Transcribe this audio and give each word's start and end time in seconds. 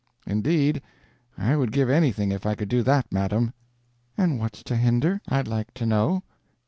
"Indeed, 0.25 0.81
I 1.37 1.55
would 1.55 1.71
give 1.71 1.87
anything 1.87 2.31
if 2.31 2.43
I 2.47 2.55
could 2.55 2.69
do 2.69 2.81
that, 2.81 3.11
madam." 3.11 3.53
"And 4.17 4.39
what's 4.39 4.63
to 4.63 4.75
hender, 4.75 5.21
I'd 5.29 5.47
like 5.47 5.75
to 5.75 5.85
know? 5.85 6.23